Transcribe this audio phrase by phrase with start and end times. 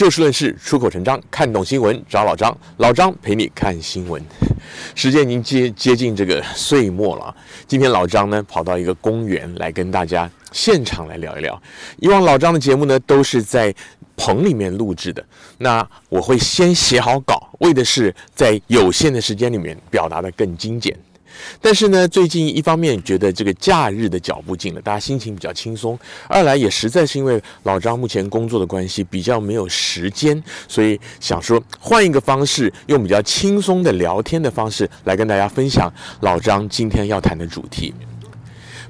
[0.00, 4.18] 就事论事，出口成章，看懂新闻找老张，老张陪你看新闻。
[4.96, 7.36] 时间已经接接近这个岁末了，
[7.66, 11.62] 今天老张呢跑到一个公园来跟大家现场来聊一聊。
[11.98, 13.74] 以往老张的节目呢都是在
[14.16, 15.22] 棚里面录制的，
[15.58, 20.96] 那我会先写好稿，为的是在有限的时间里面表达得更精简。
[21.60, 25.96] 但是呢，最近一方面觉得这个假日的脚步近了，大家心情比较轻松；
[26.28, 37.94] 二来也实在是因为老张目前工作的关系，比较没有时间，所以想说换一个方式，用比较轻松的聊天的方式来跟大家分享老张今天要谈的主题。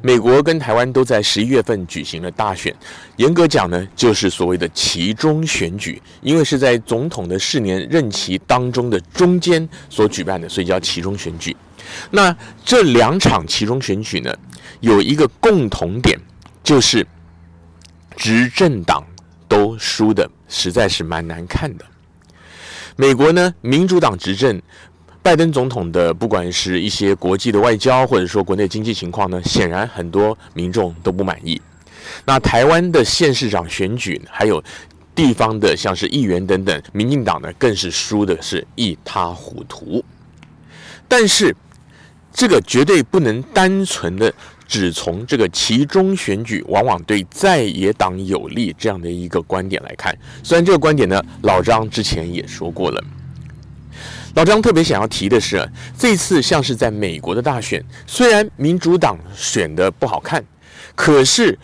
[0.03, 2.75] 美国跟台湾都在十一月份举行了大选，
[3.17, 11.55] 严格讲呢，就是所谓的其中选举，因为是在总统的四年任期当中的中间所举办的，所以叫其中选举。
[12.11, 14.35] 那这两场其中选举呢，
[14.81, 16.19] 有一个共同点，
[16.63, 17.07] 就是
[18.17, 19.05] 执政党
[19.49, 21.85] 都输的实在是蛮难看的。
[22.97, 24.61] 美国呢，民主党执政，
[25.23, 31.61] 拜登总统的不管是一些国际的外交，或者说国内经济情况呢，显然很多民众都不满意。
[32.25, 34.63] 那台湾的县市长选举，还有
[35.15, 40.05] 地方的像是议员等等，民进党呢更是输的是一塌糊涂。
[41.09, 41.55] 但是，
[42.33, 44.33] 这个绝对不能单纯的
[44.67, 50.17] 只从这个其中选举往往对在野党有利这样的一个观点来看。
[50.43, 53.03] 虽然这个观点呢，老张之前也说过了。
[54.35, 60.43] 老张特别想要提的是，这次像是在美国的大选，虽然民主党选的不好看，
[60.95, 61.59] 可是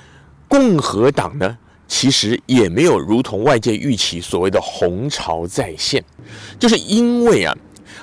[0.48, 6.04] 共和党呢，其实也没有如同外界预期所谓的红潮再现，
[6.58, 7.56] 就是因为啊。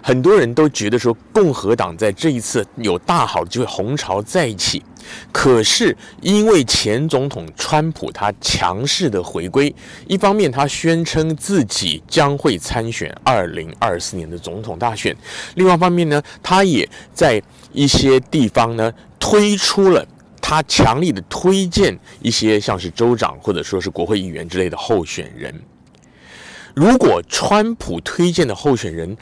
[0.06, 4.84] 很多人都觉得说，共和党在这一次有大好机会，红潮再起。
[5.32, 9.74] 可是因为前总统川普他强势的回归，
[10.06, 15.16] 一方面他宣称自己将会参选二零二四年的总统大选，
[15.56, 17.42] 另外一方面呢，他也在
[17.72, 20.06] 一些地方呢推出了
[20.42, 25.62] 他强力的推荐一些像是州长或者说是国会议员之类的候选人。
[26.76, 29.16] 如果川普推荐的候选人，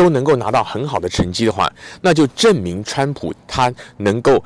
[0.00, 4.42] 都能够拿到很好的成绩的话，那就证明川普他能够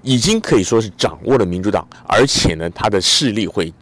[0.00, 3.74] 已经可以说是掌握了民主党，而且呢，他的势力会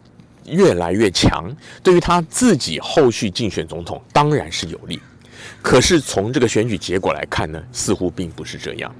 [0.47, 4.99] 越来越强，对于他自己后续竞选总统当然是有利。
[5.61, 8.91] 可是从这个选举结果来看呢，似乎并不是这样。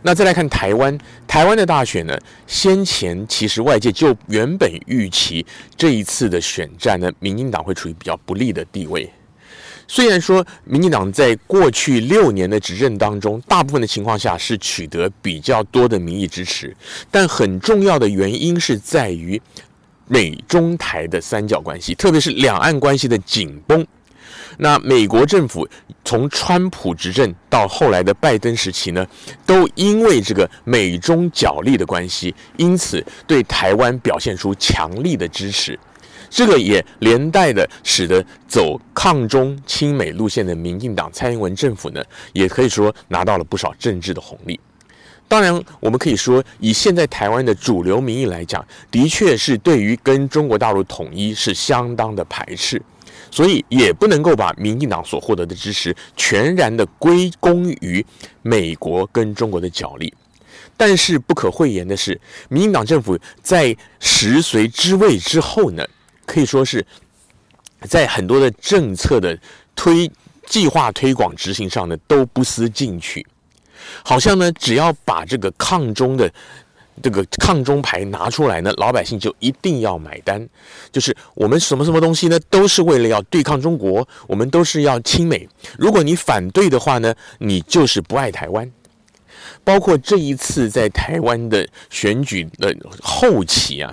[0.00, 5.44] 那再来看台湾，台湾的大选呢，先前其实外界就原本预期
[5.76, 9.12] 这一次的选战呢，民进党会处于比较不利的地位。
[9.88, 16.76] 虽然说民进党在过去六年的执政当中，大部分的情况下是取得比较多的民意支持，
[17.10, 19.40] 但很重要的原因是在于
[20.08, 23.86] 美中台的三角关系，特别是两岸关系的紧绷。
[24.58, 25.68] 那美国政府
[26.04, 29.06] 从川普执政到后来的拜登时期呢，
[29.44, 35.78] 都因为这个美中角力的关系，因此对台湾表现出强力的支持。
[36.28, 44.58] 这个也连带的使得走抗中亲美路线的民进党蔡英文政府呢，也可以说拿到了不少政治的红利。
[45.28, 52.80] 当然，我们可以说，以现在台湾的主流民意来讲，的确是对于跟中国大陆统一是相当的排斥，
[53.28, 58.06] 所以也不能够把民进党所获得的支持全然的归功于
[58.42, 60.14] 美国跟中国的角力。
[60.76, 65.84] 但是不可讳言的是，民进党政府在食髓知味之后呢，
[66.26, 66.84] 可以说是
[67.82, 69.38] 在很多的政策的
[69.74, 70.10] 推
[70.46, 73.26] 计划推广执行上呢，都不思进取，
[74.04, 76.30] 好像呢，只要把这个抗中的
[77.02, 80.48] 这个抗中牌拿出来呢，老百姓就一定要买单。
[80.92, 85.48] 就是我们什么什么东西呢，都是为了要对抗中国，我们都是要亲美。
[85.78, 88.70] 如果你反对的话呢，你就是不爱台湾。
[89.62, 93.92] 包括这一次在台湾的选举的后期啊。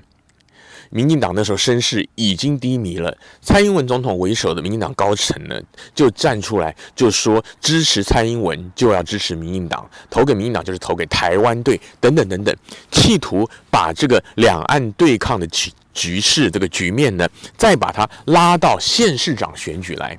[0.95, 5.59] 民进党那时候声势已经低迷了，蔡英文总统为首的民进党高层呢，
[5.95, 12.55] 就站出来就说支持蔡英文就要支持民进党，投给民进党就是投给台湾队等等等等，
[12.91, 20.15] 企图把这个两岸对抗的局局势这个局面呢，再把它拉到县市长选举来。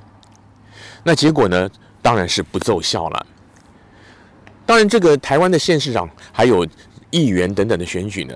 [1.05, 1.71] 那结果呢，
[2.03, 3.27] 当然是不奏效了。
[4.67, 6.67] 当然，这个台湾的县市长还有
[7.11, 8.35] 议员等等的选举呢。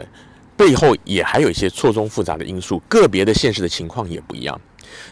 [0.58, 4.60] 背后也还有一些错综复杂的因素，个别的现实的情况也不一样。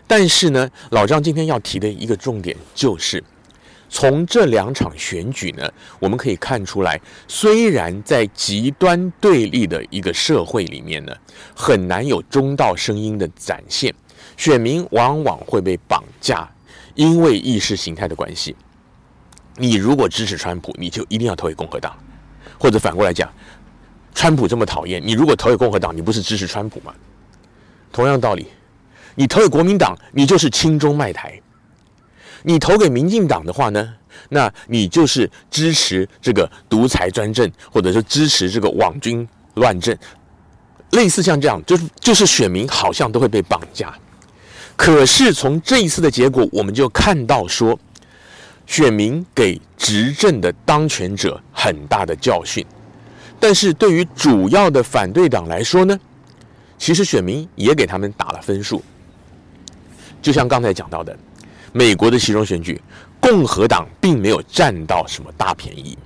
[0.06, 3.22] 但是呢，老张今天要提的一个重点就是，
[3.88, 5.70] 从这两场选举呢，
[6.00, 11.14] 我们可以看出来，虽然在极端对立的一个社会里面呢，
[11.54, 13.94] 很难有中道声音的展现，
[14.36, 16.48] 选民往往会被绑架，
[16.96, 18.56] 因为意识形态的关系。
[19.56, 21.96] 你如果支持川普，你就一定要投给共和党，
[22.58, 23.32] 或者反过来讲，
[24.16, 26.92] 川普这么讨厌，你如果投给共和党，你不是支持川普吗？
[27.92, 28.46] 同样道理，
[29.14, 31.38] 你投给国民党，你就是亲中卖台；
[32.42, 33.94] 你投给民进党的话呢，
[34.30, 39.94] 那你就是支持这个独裁专政，或者是支持这个网军乱政。
[40.92, 43.94] 类似像这样，就是就是选民好像都会被绑架。
[44.76, 47.78] 可是从这一次的结果，我们就看到说。
[48.68, 52.66] 选民给执政的当权者很大的教训，
[53.38, 55.98] 但是对于主要的反对党来说呢，
[56.78, 58.82] 其实选民也给他们打了分数。
[60.20, 61.16] 就像刚才讲到的，
[61.72, 62.80] 美国的其中选举，
[63.20, 65.96] 共和党并没有占到什么大便宜，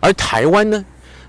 [0.00, 0.84] 而台湾呢，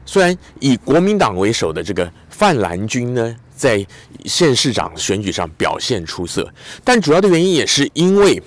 [0.05, 3.85] 虽然以国民党为首的这个泛蓝军呢，在
[4.25, 6.49] 县市长选举上表现出色，
[6.83, 8.41] 但主要的原因也是因为。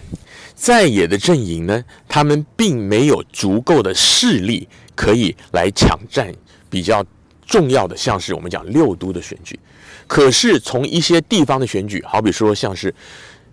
[0.53, 4.69] 在野的阵营呢，他们并没有足够的势力
[5.00, 6.31] 可以来抢占
[6.69, 7.02] 比较
[7.47, 9.58] 重要的，像是我们讲六都的选举。
[10.06, 12.94] 可是从一些地方的选举，好比说像是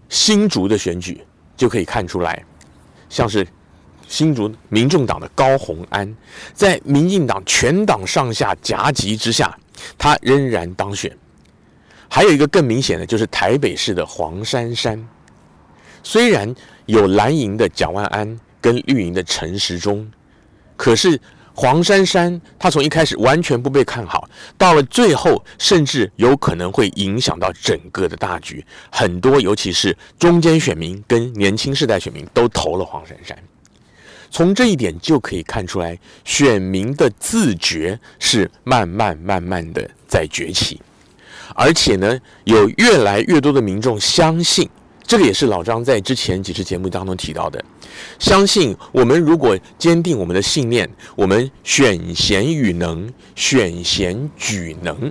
[0.09, 1.21] 新竹的选举，
[1.55, 2.43] 就可以看出来，
[3.07, 3.47] 像是
[4.09, 6.13] 新竹民众党的高虹安，
[6.53, 9.57] 在民进党全党上下夹击之下，
[9.97, 11.17] 他仍然当选。
[12.09, 15.07] 还有一个更明显的，就是台北市的黄珊珊，
[16.03, 16.53] 虽然。
[16.87, 20.09] 有蓝营的蒋万安跟绿营的陈时中，
[20.77, 21.19] 可是
[21.59, 28.63] 黄珊珊她从一开始完全不被看好，到了最后甚至有可能会影响到整个的大局。
[28.91, 33.35] 很多尤其是中间选民跟年轻世代选民都投了黄珊珊。
[34.29, 40.79] 从这一点就可以看出来，选民的自觉是慢慢慢慢的在崛起，
[41.55, 44.69] 而且呢，有越来越多的民众相信。
[45.07, 47.63] 这个也是老张在之前几次节目当中提到的，
[48.19, 55.09] 相信我们如果坚定我们的信念，我们选贤与能，选贤举能，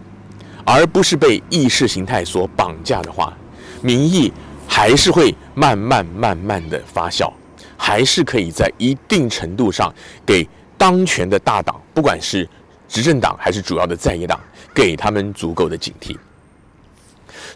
[0.66, 3.34] 而不是被意识形态所绑架的话，
[3.81, 4.31] 民意
[4.69, 7.32] 还是会慢慢慢慢的发酵，
[7.78, 9.90] 还是可以在一定程度上
[10.26, 10.46] 给
[10.76, 12.46] 当权的大党，不管是
[12.87, 14.38] 执政党还是主要的在野党，
[14.75, 16.14] 给他们足够的警惕。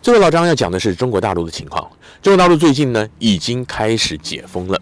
[0.02, 1.86] 最后，老张要讲的是中国大陆的情况。
[2.22, 4.80] 中国大陆最近呢，已经开始解封了。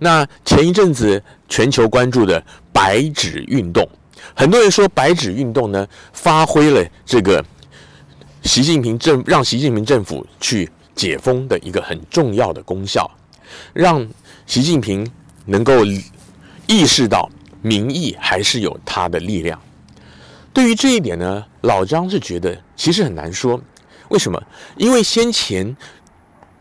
[0.00, 3.88] 那前一阵子全球关注的白纸运动，
[4.34, 7.44] 很多人说白纸运动呢，发挥了这个
[8.42, 13.08] 习近平政让习近平政府去解封的一个很重要的功效，
[13.72, 14.04] 让
[14.46, 15.08] 习近平
[15.46, 15.84] 能够
[16.66, 17.30] 意识到
[17.62, 19.60] 民意还是有它的力量。
[20.52, 23.60] 对于这一点呢，老张是觉得其实很难说。
[24.08, 24.42] 为什么？
[24.76, 25.76] 因为先前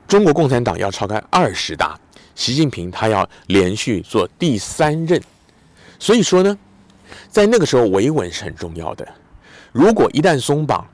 [0.07, 1.99] 中国共产党要召开二十大，
[2.35, 5.21] 习近平他要连续做第三任，
[5.99, 6.57] 所以说呢，
[7.29, 9.07] 在那个时候维稳是很重要的。
[9.71, 10.87] 如果一旦松绑，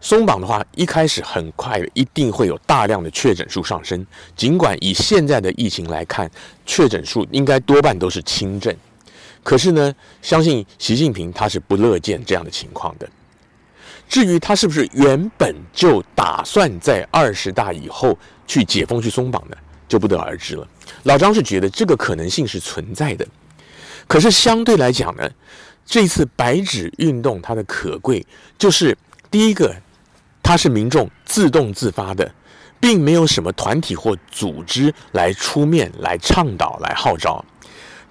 [0.00, 4.06] 松绑的话，一开始很快一定会有大量的确诊数上升。
[4.36, 6.30] 尽管以现在的疫情来看，
[6.66, 8.74] 确诊数应该多半都是轻症，
[9.42, 13.08] 可是呢，相信习近平他是不乐见这样的情况的。
[14.08, 19.56] 至于他是不是原本就打算在二十大以后去解封、去松绑呢，
[19.88, 20.68] 就不得而知了。
[21.04, 23.26] 老张是觉得这个可能性是存在的，
[24.06, 25.28] 可是相对来讲呢，
[25.84, 28.24] 这次白纸运动它的可贵
[28.56, 28.96] 就是
[29.30, 29.74] 第一个，
[30.42, 32.30] 它是民众自动自发的，
[32.78, 37.44] 并没有什么团体或组织来出面来倡导、来号召。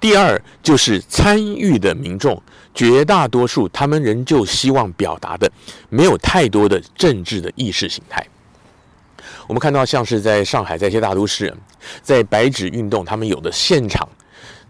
[0.02, 2.42] 第二就是参与的民众。
[2.74, 5.51] 绝大多数，他们仍旧希望表达的
[5.89, 8.25] 没有太多的政治的意识形态。
[9.48, 11.53] 我们看到，像是在上海，在一些大都市，
[12.01, 14.08] 在白纸运动，他们有的现场，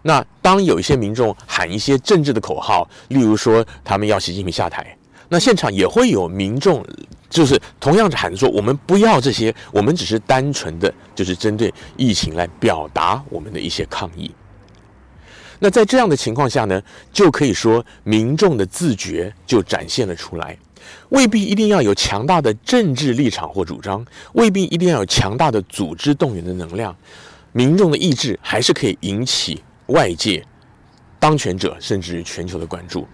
[0.02, 4.96] 那当有一些民众喊一些政治的口号，例如说他们要习近平下台，
[5.28, 6.84] 那现场也会有民众，
[7.30, 14.32] 就是同样是喊说我们不要这些，我们只是单纯的就是针对疫情来表达我们的一些抗议。
[15.64, 20.54] 那在这样的情况下呢，就可以说民众的自觉就展现了出来，
[21.08, 24.04] 未必一定要有强大的政治立场或主张，
[24.34, 26.94] 未必一定要有强大的组织动员的能量，
[27.52, 30.44] 民众的意志还是可以引起外界、
[31.18, 33.08] 当权者甚至于全球的关注。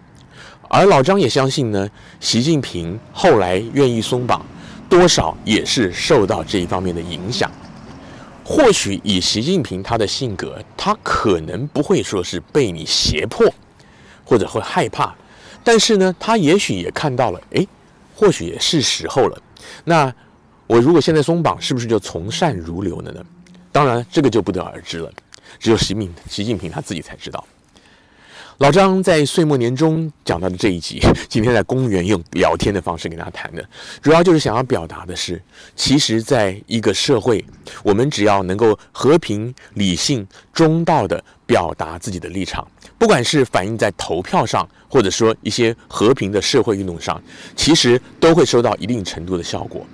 [0.69, 1.88] 而老张也相信呢，
[2.19, 4.45] 习近平后来愿意松绑，
[4.88, 7.49] 多少也是受到这一方面的影响。
[8.44, 13.47] 或许以习近平他的性格，他可能不会说是被你胁迫，
[14.25, 15.14] 或者会害怕，
[15.62, 17.66] 但是呢，他也许也看到了，哎，
[18.16, 19.42] 或许也是时候了。
[19.85, 20.12] 那
[20.66, 23.25] 我如果现在松绑，是不是就从善如流了呢？
[23.70, 25.12] 当然，这个就不得而知了，
[25.59, 27.44] 只有习近习近平他自己才知道。
[28.61, 31.00] 老张在岁末年终讲到的这一集，
[31.31, 33.67] 今天在公园用聊天的方式跟大家谈的，
[34.02, 35.40] 主要就是想要表达的是，
[35.75, 37.43] 其实，在一个社会，
[37.83, 47.19] 我们只要能够和平、理性、中道的表达自己的立场，不管是反映在投票上，或者说一些和平的社会运动上，
[47.57, 49.87] 其实都会收到一定程度的效果。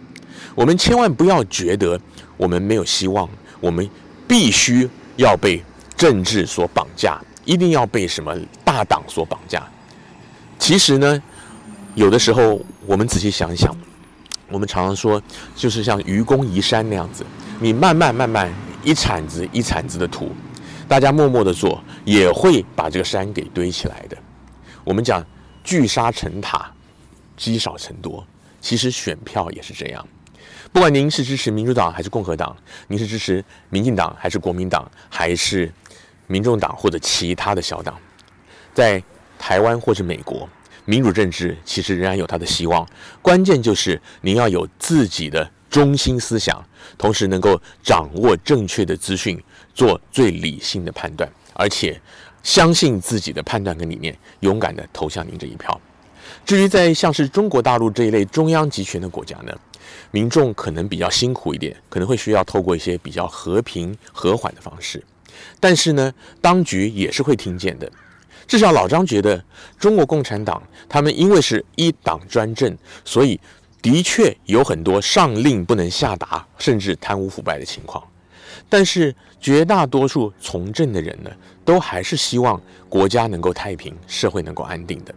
[0.56, 2.00] 我们千万不要觉得
[2.37, 3.28] 我们没有希望，
[3.61, 3.88] 我们
[4.26, 5.62] 必须要被
[5.96, 7.20] 政治所绑架。
[7.44, 8.37] 一定要被什么
[8.76, 9.66] 大党所绑架？
[10.59, 11.23] 其实呢，
[11.95, 13.75] 有的时候我们仔细想一想，
[14.50, 15.23] 我们常常说，
[15.54, 17.25] 就是像愚公移山那样子，
[17.59, 18.52] 你慢慢慢慢
[18.85, 20.30] 一铲子一铲子的土，
[20.87, 24.18] 大家默默的做，也会把这个山给堆起来的。
[24.85, 25.25] 我们讲
[25.64, 26.71] 聚沙成塔，
[27.35, 28.26] 积少成多，
[28.61, 30.06] 其实选票也是这样。
[30.71, 32.54] 不管您是支持民主党还是共和党，
[32.88, 35.73] 您是支持民进党还是国民党，还是
[36.26, 37.97] 民众党或者其他的小党，
[38.76, 39.02] 在
[39.38, 40.47] 台湾或者美国，
[40.85, 42.87] 民主政治其实仍然有它的希望。
[43.23, 46.62] 关键就是您要有自己的中心思想，
[46.99, 49.42] 同时能够掌握正确的资讯，
[49.73, 51.99] 做最理性的判断，而且
[52.42, 55.80] 相信自己的判断跟理念，勇敢地投向您这一票。
[56.45, 59.59] 至于在像是中国大陆这一类中央集权的国家呢，
[60.11, 65.02] 民众可能比较辛苦一点，可能会需要透过一些比较和平和缓的方式。
[65.59, 67.90] 但是呢，当局也是会听见的。
[68.46, 69.42] 至少老张觉得，
[69.78, 73.40] 中国共产党他们因为是一党专政，所以
[73.82, 78.02] 的确有很多上令不能下达，甚至贪污腐败的情况。
[78.68, 81.30] 但是绝大多数从政的人呢，
[81.64, 85.14] 都还是希望国家能够太平，社会能够安定的。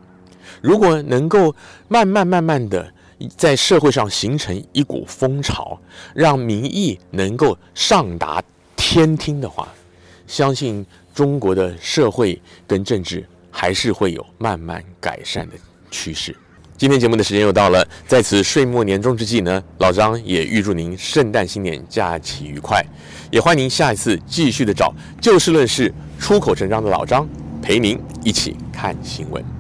[0.62, 1.56] 如果能够
[1.88, 2.92] 慢慢慢慢的
[3.38, 5.80] 在社会上形成一股风潮，
[6.14, 8.44] 让民意能够上达
[8.76, 9.68] 天听的话。
[10.28, 10.86] 相信
[11.20, 15.56] 中国的社会跟政治还是会有慢慢改善的
[15.92, 16.34] 趋势。
[16.78, 22.82] 今天节目的时间又到了，在此岁末年终之际呢，老张也预祝您圣诞新年假期愉快，
[23.30, 27.28] 也欢迎您下一次继续的找就事论事、出口成章的老张
[27.62, 29.59] 陪您一起看新闻。